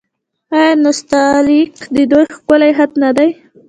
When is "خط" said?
2.77-2.91